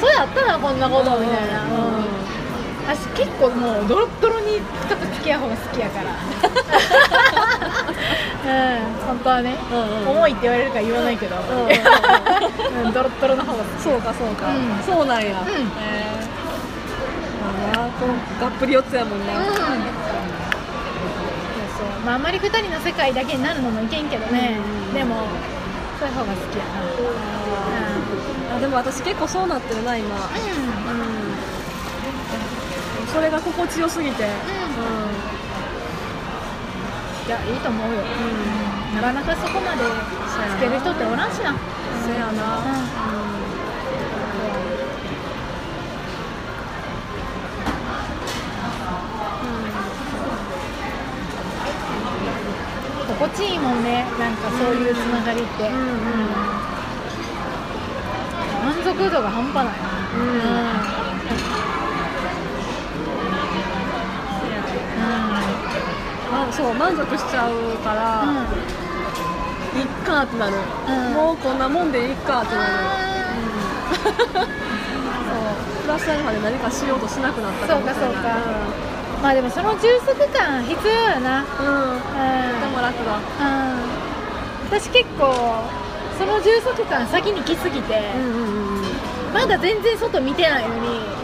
[0.00, 2.04] そうやったなこんなことみたいな、うん。
[2.86, 6.06] 私結構もうドロッドロに深く付き合う方が好きやから
[7.84, 10.16] うん本当はね、うんうん。
[10.18, 11.68] 重いって言われるから言わないけど、うんうん
[12.86, 14.82] うんドロッドロの方がそうかそうか、うん。
[14.84, 15.30] そうなんや、ん。
[15.30, 16.14] へえ
[17.74, 19.44] まあなこのがっぷり四つやもんな、うん。
[19.46, 19.66] そうそう。
[22.04, 25.26] まああんまり二人の世界だけになるのもいけんけどね、うんでも
[25.98, 26.70] そういう方が好きやな。
[28.56, 30.26] あでも私結構そうなってるな今、うん、うん。
[33.12, 34.30] それが心地よすぎて、うん
[37.26, 38.02] いやいいと思うよ、
[38.94, 39.78] なかなかそこまで
[40.56, 41.54] つける人っておらんしな。
[42.06, 42.60] せやな、
[53.08, 53.82] 心地いいもん。
[53.82, 54.36] ねなん。
[54.36, 55.76] かそういうつながりって、うん。
[55.76, 55.84] うん。
[58.64, 59.74] 満足度が半端ない
[60.14, 60.94] うん
[66.34, 69.80] あそう満足しちゃうから、うん。
[69.80, 70.56] いっかってなる、
[70.88, 71.14] うん。
[71.14, 72.72] もうこんなもんでいいかってなる、
[74.02, 74.44] そう
[75.82, 78.36] プラスアルファで何かしようとしなくなったそうかそうか。
[79.22, 81.44] まあでもその充足感必要やな。
[81.58, 83.16] うん、うん、でも楽だ。
[83.16, 85.32] うん、私結構
[86.18, 88.84] その充足感先に来すぎて、うんうんうんうん。
[89.32, 91.00] まだ全然外見てないのに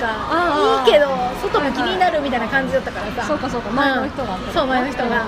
[0.00, 1.06] かああいいけど
[1.42, 4.42] 外も気になるみたいな感じだったからさ、そうかそうか前の人がうん。
[4.52, 5.24] そう前の人が、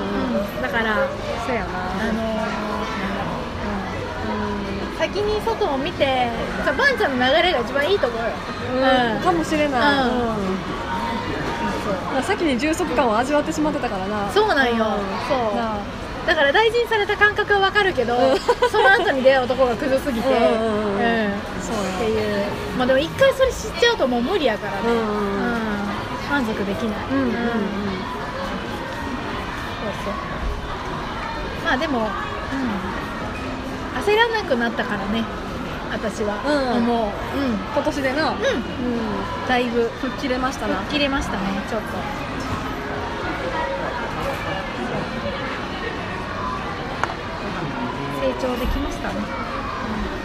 [0.62, 1.06] だから
[1.46, 2.46] そうやあなのーなん
[3.14, 3.28] だろ
[4.88, 6.28] う、うん、先に外を見て
[6.64, 8.26] さバンちゃんの流れが一番いいと思うよ、
[9.16, 9.20] うん。
[9.20, 10.12] かもしれない、うん。
[12.16, 12.22] うん。
[12.22, 14.30] 先に充足感を味わってしまってたからな。
[14.32, 14.78] そうなんよ、ん。
[15.28, 15.38] そう
[16.26, 18.38] だから大事にされた感覚はわかるけど、うん。
[18.70, 20.34] その後に出会う男がクズすぎて、うん
[20.94, 21.00] っ
[21.98, 22.46] ていう。
[22.78, 25.62] まあでも一回それ知っちゃうともう無理やからね、うんうんうん。
[26.30, 27.32] 満足できない、うんうんうん。
[27.32, 27.42] そう
[30.04, 30.14] そう。
[31.64, 32.06] まあでも、うん、
[34.02, 35.24] 焦らなくなったからね。
[35.92, 36.40] 私は、
[36.76, 36.86] うん。
[36.86, 38.30] もう、うん、今年でな。
[38.30, 38.38] うん、
[39.48, 39.90] だいぶ。
[40.00, 40.76] 吹っ切れましたな。
[40.76, 41.86] 吹っ切れましたねちょっと
[48.22, 49.14] 成長できましたね。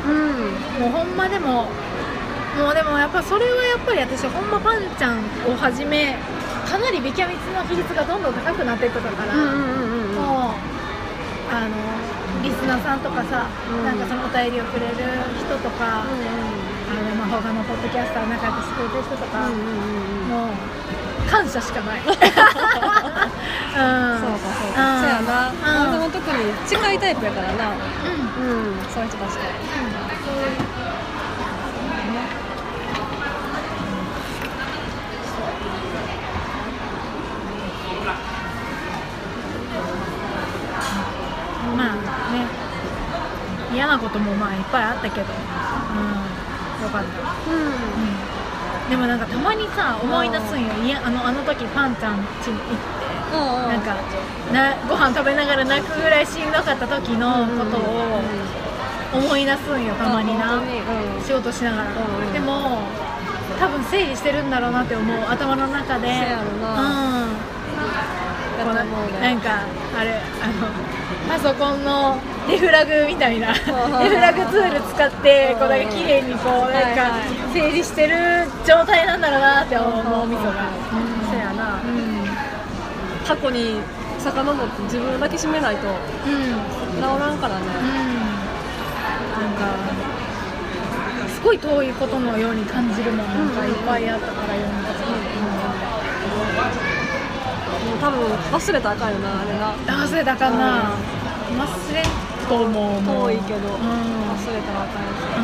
[0.06, 0.86] うん。
[0.86, 1.66] もうほんまでも
[2.58, 5.18] もうでもやっぱそれはやっぱり私ほんまパンちゃん
[5.50, 6.16] をはじめ
[6.66, 9.42] かなりビキャミツの比率がどんどん高くなっていってたから、も
[10.54, 10.58] う
[11.50, 11.74] あの
[12.44, 13.86] リスナーさんとかさ、うん。
[13.86, 14.94] なんかそのお便りをくれる
[15.42, 16.14] 人とか、あの
[17.16, 22.02] まあ他のポッドキャスター仲良くしてくれてる人とか、もう感謝しかない。
[23.38, 27.70] うん、そうかそうか、うんそうやな、うんでも特に近いタイプやからな。
[27.70, 27.78] うん
[28.38, 28.84] うん。
[28.90, 29.36] そういう人たち。
[29.36, 29.42] と
[41.76, 41.96] まあ
[42.32, 42.46] ね。
[43.74, 47.60] 嫌なこともまあいっぱいあったけど、うん、よかった、うん。
[47.60, 47.70] う
[48.88, 50.74] ん、でもなんかたまにさ思い出すんよ。
[50.84, 52.68] いやあのあの時パンちゃん家に行っ
[53.02, 53.96] てななんか
[54.54, 58.22] なご飯食べながら泣くぐらいしんどかった時のことを
[59.14, 60.62] 思い出すんよたまにな。
[61.26, 62.80] 仕事しながら、うんでも
[63.60, 66.08] 多分整理してるんだろうなって思う頭の中で。
[66.08, 67.48] うん。
[68.58, 69.62] なんか
[69.98, 70.12] あれ
[70.42, 70.68] あの
[71.28, 73.54] パソコンのデフラグみたいな。
[73.54, 77.20] デフラグツール使ってこうなんか綺麗にこうなんか
[77.54, 78.16] 整理してる
[78.66, 80.70] 状態なんだろうなって思う脳みそが
[83.28, 83.76] 過去に
[84.20, 85.96] 遡って自分を抱きしめないとうん。
[86.96, 87.66] 治らんからね。
[87.66, 89.68] なんか
[91.30, 93.50] すごい遠いことのように感じるもんなん。
[93.50, 94.90] かいっぱいあったから読んだ
[97.86, 99.74] もう多分忘れたらあかんよなあれな。
[100.06, 100.92] 忘れたかな。
[101.58, 102.04] 忘れん
[102.48, 103.64] と思う遠いけど、うん。
[103.68, 105.44] 忘れたらあかんしうん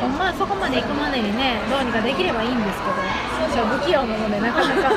[0.00, 2.96] ほんまはそこまで行くまでにねどうにかできればいいんですけど
[3.50, 4.90] 私は不器用なのでなかなか。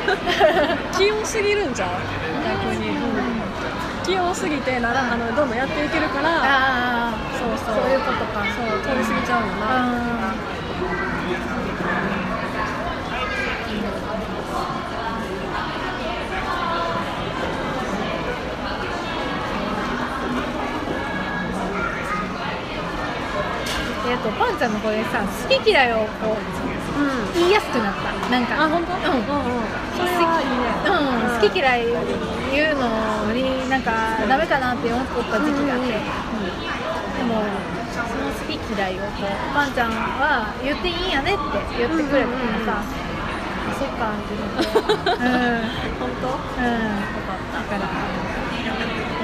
[0.97, 1.89] 器用すぎるんじゃう？
[2.45, 2.95] 逆に、
[4.05, 7.75] 器用すぎてならあのどんどんやっていけるからああそうそう。
[7.75, 8.45] そういうことか。
[8.55, 10.33] そう通り過ぎちゃうよな、
[24.09, 26.37] えっとパンちゃんのこれさ好き嫌いをこう
[26.97, 27.33] うん。
[27.33, 28.29] 言いやすくなった。
[28.29, 28.63] なんか。
[28.65, 28.93] あ本当？
[28.93, 29.21] うん。
[29.21, 29.63] うんうん
[29.97, 30.65] それはいいね。
[30.85, 30.93] う
[31.37, 31.85] ん、好き嫌い
[32.53, 33.91] 言うのになんか
[34.29, 37.41] ダメかなって思った時期があって、でも
[37.89, 41.41] その好き嫌いをこうパンちゃんは言っていいんやねって
[41.81, 45.65] 言ってくれたからさ、あそっかって思ってうんうん。
[45.97, 46.29] 本当？
[46.29, 47.89] だから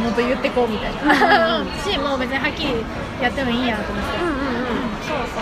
[0.02, 2.84] もっと言ってこうみたいな、うん しもう別にはっきり
[3.22, 4.43] やってもいいんやと思って、うんうん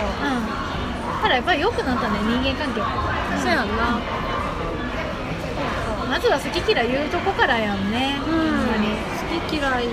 [0.00, 1.22] ん。
[1.22, 2.80] ただやっぱり良くなったね人間関係。
[3.40, 4.00] そうやんな。
[6.08, 9.86] まずは好き嫌い言うとこからやんね、ほん好き嫌い。
[9.86, 9.92] うん。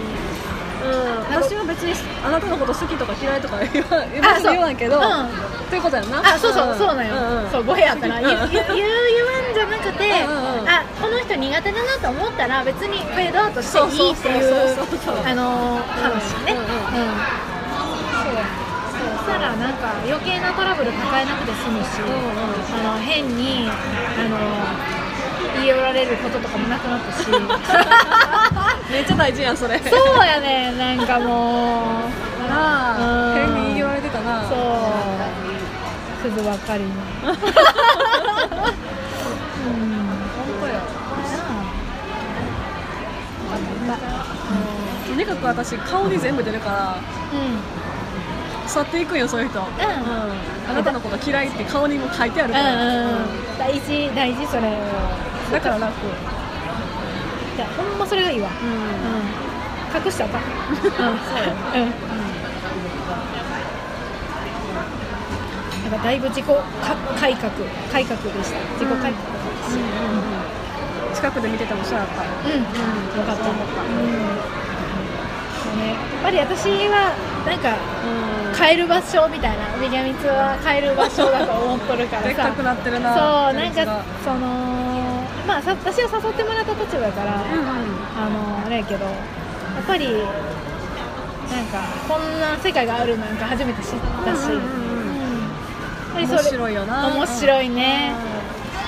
[1.32, 1.94] 私は別に
[2.26, 4.06] あなたのこと好きとか嫌いとか言わ
[4.42, 5.30] 言わんけど、うん。
[5.70, 6.20] ということやんな。
[6.20, 7.52] あそうそう、そうなんよ、んん。
[7.52, 8.24] そう語弊あったら、うん。
[8.24, 10.70] 言う言わんじゃなくて、うんうんうん。
[10.70, 14.76] あこの人苦手だなと思ったら別にフェードアウトしていいっていう
[15.26, 17.49] あのー話ね、うんうんそうそうした
[19.40, 22.10] らなんか余計なトラブル抱えなくて済むし、うん
[22.80, 24.38] あの変にあの
[25.56, 27.28] 言い寄られることとかもなくなったし。
[28.92, 29.78] めっちゃ大事やんそれ。
[29.80, 32.02] そうやねなんかも
[32.46, 32.50] う。
[32.50, 33.32] なうん。
[33.32, 34.44] あ変に言われてたな。
[34.50, 36.30] そう。
[36.32, 36.90] 鈴ばっかりに。
[36.90, 36.96] うん。
[36.96, 37.36] 本
[40.62, 40.80] 当よ
[45.08, 46.98] とにかく私顔に全部出るから
[48.70, 49.66] 去っていくんよそういう人、うん。
[49.66, 53.28] あなたのこと嫌いって顔にも書いてあるから、うんうんうん。
[53.58, 54.78] 大事大事それ。
[55.52, 55.94] だから楽。
[57.56, 58.50] いやほんまそれがいいわ。
[58.62, 58.68] うん。
[58.70, 58.80] うん
[59.92, 60.38] 隠しちゃった。
[60.38, 60.44] うん。
[60.46, 61.90] そううん。
[65.92, 66.00] なん。
[66.00, 66.54] かだいぶ自己か
[67.20, 67.52] 改革。
[67.92, 68.60] 改革でした。
[68.78, 69.74] 自己改革でし
[71.12, 72.22] た近くで見ててもそうやった。
[72.22, 74.69] うん、うん、よかった、うん
[75.80, 77.16] ね、やっぱり私は
[77.48, 77.76] なんか
[78.54, 82.28] 帰る場所みたいなビギャミツは帰る場所だと思っとるからさ。
[82.28, 83.20] でっかくなってるなそ
[83.52, 87.68] うなんかそのまあさ私は誘ってもらった立場だから、うんうん。
[88.20, 93.90] あのあれやけどやっぱりなんかこんな世界があるなんか初めて知っ
[94.26, 95.00] たし、うんうんうん
[96.10, 97.08] 面白いよな。
[97.16, 98.12] 面白いね、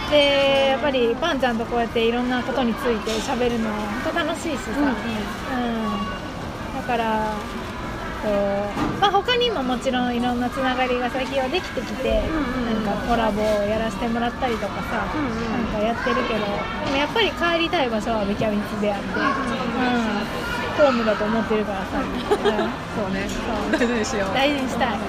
[0.09, 4.89] でやっぱりパンちゃんとこうやっていろんなことについて喋るのは本当楽しいしさ、うんうん。
[4.89, 6.10] うん
[6.81, 7.33] だから
[8.23, 19.21] こう、まあ、他にももちろんいろんなつながりが最近はできてきて、うんうんなんかコラボをやらせてもらったりとかさ、うんうんなんかやってるけどでもやっぱり帰りたい場所はベキャミツであって、うん、
[20.81, 22.09] ホームだと思ってるからさ、うん。
[22.09, 23.29] そうね。
[23.29, 23.37] そ
[23.69, 23.77] う。
[23.77, 24.33] 大事にしよう。
[24.33, 25.05] 大事にしたい、ね。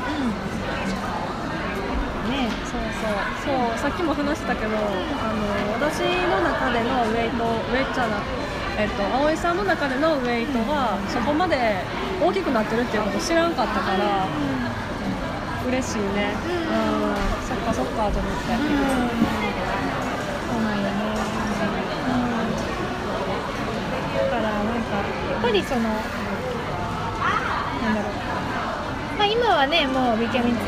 [2.69, 3.17] そうそう。
[3.43, 8.21] そうさっきも話したけどあの私の中でのウェイトウェイトじゃな
[8.79, 11.57] えっと葵さんの中でのウェイトがそこまで
[12.23, 14.27] 大きくなってるっていうこと知らんかったから
[15.69, 16.35] 嬉しいね。
[16.47, 16.49] う
[17.13, 17.15] ん。
[17.47, 18.53] そっかそっかと思って。
[18.53, 19.43] うん
[20.53, 20.91] そうなんよね、
[22.09, 22.13] う
[24.13, 24.97] ん、だからなんか
[25.33, 25.89] やっぱりそのな
[27.93, 28.13] んだろう、
[29.19, 30.59] まあ、今はねもうビキャミツ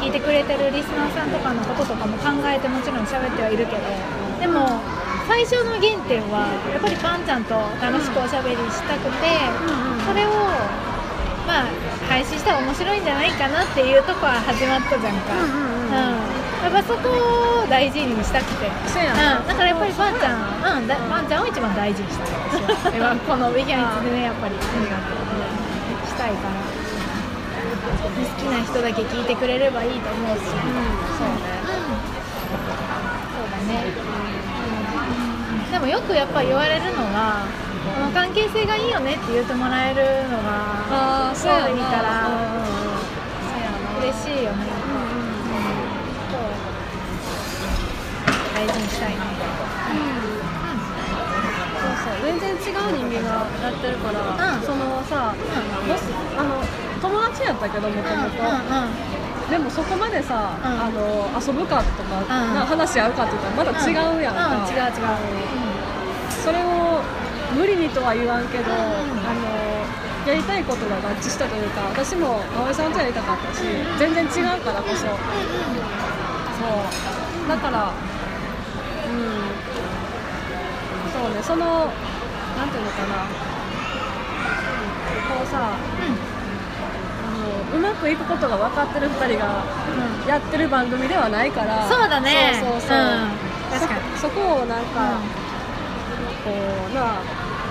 [0.00, 3.80] 聞いてくれてるリスナーさんとかのこととかも考えてもちろん喋ってはいるけど
[4.40, 4.80] でも
[5.30, 9.38] 最初の原点はやっぱりパンちゃんと楽しくおしゃべりしたくて、
[10.02, 10.34] それを
[11.46, 11.70] まあ
[12.10, 16.26] 配信したら面白いんじゃないかなっていうとこは始まったじゃんか、うんうんうん。
[16.66, 19.38] やっぱそこを大事にしたくて、そうやな。
[19.38, 22.34] うん、だからやっぱりパンちゃん、うん、だパンちゃんを一番大事にしたい。
[22.90, 26.58] 私はこのウィギャンツでねやっぱりしたいから
[27.94, 31.62] 好きな人だけ聞いてくれればいいと思うし、そうね。
[33.30, 33.94] そうだね、
[35.70, 37.46] でもよくやっぱ言われるのは
[37.94, 40.50] この関係性がいいよねって言ってもらえるのが
[40.90, 42.28] ああそういいから
[44.02, 44.66] 嬉しいよね、
[46.30, 46.48] そう。
[48.54, 49.20] 大事にしたいね。
[51.80, 52.24] そうそう。
[52.24, 54.62] 全然違う人間がやってるから、うん。
[54.62, 55.34] そのさ、
[55.86, 56.00] もし
[56.36, 56.64] あの
[57.00, 58.42] 友達やったけどもともと
[59.50, 60.64] でもそこまでさ、うん。
[60.64, 62.54] あの遊ぶかとか、ん。
[62.54, 64.92] な話し合うかって言ったらまた違うやんか、うん違う違う、
[66.30, 67.02] それを
[67.58, 68.76] 無理にとは言わんけど、あ
[69.34, 73.62] のやりたいことが合致したというか私も葵さんとやりたかったし
[73.98, 75.18] 全然違うからこそ、そう。
[77.48, 79.50] だからうん。
[81.10, 81.90] そうねその
[82.56, 83.26] なんていうのかな。
[85.30, 85.74] こうさあ
[86.08, 86.29] の
[87.74, 89.64] うまくいくことが分かってる2人が
[90.26, 91.88] やってる番組ではないから。
[91.88, 92.58] そうだね。
[92.60, 93.30] そうそうそう、うん。
[93.70, 94.00] 確かに。
[94.16, 95.18] そそこをなんか、
[96.44, 96.50] こ
[96.90, 97.22] うなあ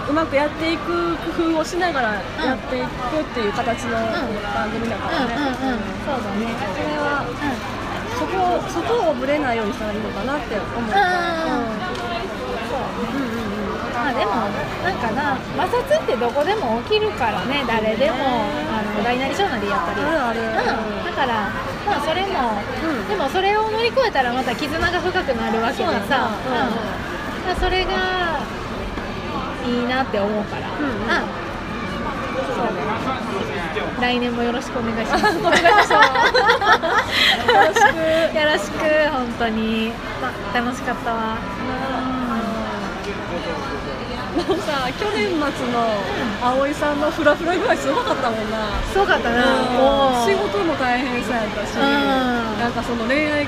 [0.09, 5.79] うまくやっていく工夫をしながらやっていくっていう形の番組だからね、うんうんうん。
[6.01, 6.49] そうだね。
[6.73, 7.25] それは
[8.17, 10.91] そこをそこをぶれないようにしたらいいのかなって思う、うん。
[12.69, 12.81] そう。
[13.13, 13.38] ね
[14.09, 14.31] まあでも
[14.81, 18.17] なんかな摩擦ってどこでも起きるからね誰でも
[18.73, 20.01] あの大なり小なりやっぱり。
[20.01, 20.41] あるある。
[20.41, 21.49] うん、だから
[21.85, 22.57] まあそれも、
[22.89, 23.07] うん。
[23.07, 25.85] でもそれを乗り越えたらまた絆が深くなるわけでさ。
[25.85, 26.09] うんうん。
[26.09, 28.41] まあそれが
[29.65, 30.91] いいなって思うから、うんうん。
[32.55, 32.65] そう。
[32.65, 32.81] ね
[34.01, 35.37] 来年もよろしくお願いします。
[35.37, 35.93] お願いします。
[35.93, 35.99] よ
[37.53, 38.35] ろしく。
[38.35, 39.91] よろしく本当に。
[40.51, 41.37] た楽しかったわ
[44.47, 45.99] もうさ去年末の
[46.41, 48.57] 葵さんのフラフラ具合すごかったもんな。
[48.91, 49.43] すごかったな。
[49.75, 51.79] もう仕事も大変そうやったし、ん。
[52.59, 53.47] なんかその恋愛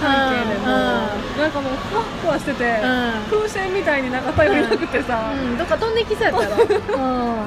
[0.00, 1.38] 関係でも、うん。
[1.38, 2.82] なんかもうふわっふわしてて、ん。
[3.30, 7.46] 風船みたいになんか頼りなくてさ、うん、どっか飛んできそうやったろ、 うん。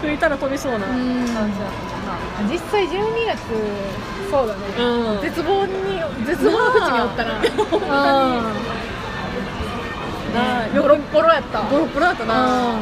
[0.00, 1.26] 吹いたら飛びそうな感ん。
[1.26, 3.38] じだったもん実際12月
[4.30, 5.20] そうだね、な、うん。
[5.20, 5.72] 絶望に
[6.24, 8.44] 絶望の淵におったな、うん
[10.34, 11.62] なあボロッボロやった。
[11.62, 12.78] ボロボロだったな、う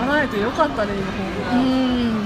[0.00, 1.12] 笑えてよかったね今
[1.50, 2.24] ほんま、ん。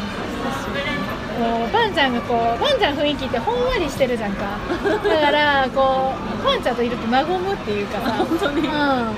[1.38, 4.58] もうパンちゃんがこうパンちゃん雰囲気ってほんわりしてるじゃんか。
[5.08, 8.10] だからこうパンちゃんといると和むっていうかさ。
[8.18, 8.66] 本当に。
[8.66, 9.10] うん、あ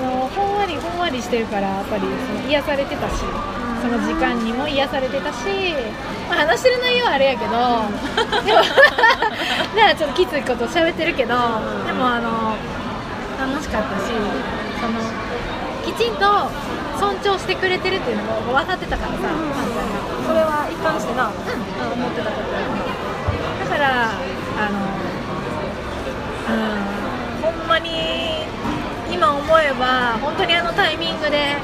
[0.00, 3.24] のほんわりほんわりしてるからやっぱりその癒されてたし。
[3.76, 5.36] その時間にも癒されてたし、
[6.28, 11.34] まあ、話してる内容はあれやけど、でもだからちょっときついこと喋ってるけど、
[11.86, 12.56] でもあの
[13.38, 14.10] 楽しかったし
[14.80, 15.00] その
[15.84, 16.50] きちんと
[16.98, 19.92] 尊重してくれてるっていうのが分かってたからさ、パンちゃん。
[19.92, 20.26] が。
[20.26, 22.60] それは一貫してな、うん思ってたことや
[23.60, 24.80] だからあの
[26.50, 27.52] うん。
[27.56, 27.90] ほんまに
[29.12, 31.56] 今思えば本当にあのタイミングで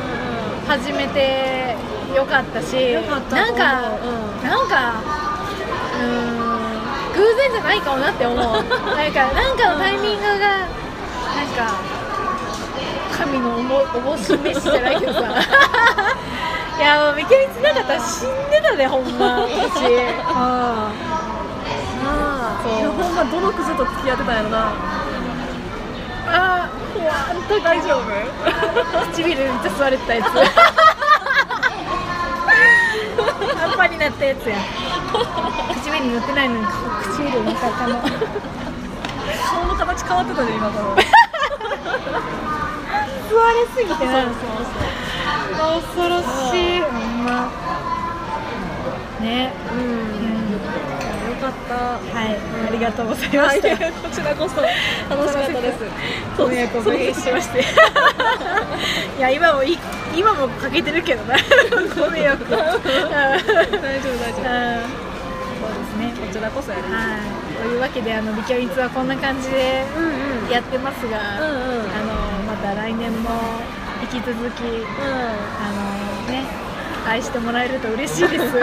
[0.68, 1.76] 始めて
[2.14, 5.02] よかったしなんか、うなんか
[6.00, 6.06] う
[6.38, 6.42] ん。
[7.14, 8.38] 偶然じゃないかもなって思う。
[8.46, 8.64] なん
[9.12, 10.68] かなんかのタイミングがなん
[11.54, 11.80] か
[13.22, 15.20] 神のおぼおぼし飯じゃないけどさ。
[16.78, 19.42] いやもう見切りつなかったら死んでたでほんま。
[19.46, 19.86] 私。
[19.86, 19.94] うん。
[20.26, 20.26] な
[22.02, 24.72] あそうほんまどのクズと付き合ってたんやろな。
[26.34, 28.02] あー怖い大丈夫？
[29.12, 30.26] 唇めっちゃ吸われてたやつ。
[30.28, 30.40] 葉
[33.68, 34.56] っぱになったやつや。
[35.82, 36.66] 唇に塗ってないのに
[37.04, 38.00] 唇の中の
[39.50, 40.96] 顔の形変わってたで今頃
[43.32, 45.08] 吸われすぎてなそうそう。
[45.80, 46.80] 恐ろしい。
[46.82, 47.48] ほんま。
[49.20, 49.54] ね。
[49.66, 50.52] そううん。
[50.52, 50.58] よ
[51.40, 51.74] かった。
[51.74, 52.36] はい。
[52.68, 55.72] ありがとうございまはい、したこちらこそ楽しかったで
[57.14, 57.22] す。
[57.22, 57.64] しまして。
[59.18, 59.78] いや今もい
[60.14, 61.34] 今もかけてるけどな。
[61.98, 64.42] ご迷惑うん大丈夫大丈夫。
[65.62, 66.12] そうですね。
[66.20, 66.82] こちらこそやね。
[66.82, 69.86] はい、というわけであのビキョイツはこんな感じで。
[70.52, 71.88] やってますが、うんうん。
[71.88, 72.11] あのま
[72.62, 73.30] た来年も
[74.02, 74.44] 引き続きうん。
[74.46, 74.48] あ
[76.26, 76.44] のね
[77.06, 78.38] 愛してもらえると嬉しいです。
[78.56, 78.60] う。
[78.60, 78.62] ん。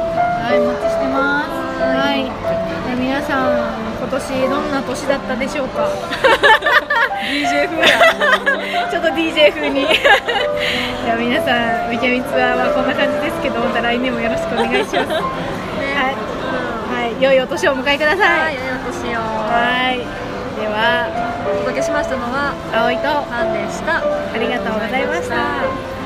[0.55, 1.53] い、お待ちしてます。
[1.84, 5.90] はい、じゃあ皆さん、今年どんな年だったでしょうか
[7.28, 9.88] ？DJ 風やちょっと DJ 風に。
[11.04, 11.52] じゃあ皆さ
[11.88, 15.12] ん、ウィキャミツアーはこんな感じですけど、また来年もよろしくお願いします。
[15.12, 16.16] はい、
[17.04, 18.24] はい、良いお年をお迎えくださ。
[18.24, 20.00] はいい、よいお年をはい、
[20.60, 21.08] では、
[21.46, 24.04] お届けしましたのは葵とファンでしたあ
[24.40, 26.03] りがとうございました。